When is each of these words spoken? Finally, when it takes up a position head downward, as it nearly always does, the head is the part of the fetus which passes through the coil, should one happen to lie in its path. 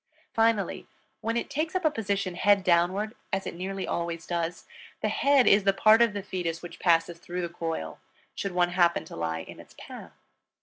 Finally, 0.33 0.87
when 1.21 1.37
it 1.37 1.47
takes 1.47 1.75
up 1.75 1.85
a 1.85 1.91
position 1.91 2.33
head 2.33 2.63
downward, 2.63 3.13
as 3.31 3.45
it 3.45 3.53
nearly 3.53 3.87
always 3.87 4.25
does, 4.25 4.65
the 5.01 5.09
head 5.09 5.45
is 5.45 5.63
the 5.63 5.73
part 5.73 6.01
of 6.01 6.13
the 6.13 6.23
fetus 6.23 6.63
which 6.63 6.79
passes 6.79 7.19
through 7.19 7.43
the 7.43 7.49
coil, 7.49 7.99
should 8.33 8.53
one 8.53 8.69
happen 8.71 9.05
to 9.05 9.15
lie 9.15 9.41
in 9.41 9.59
its 9.59 9.75
path. 9.77 10.13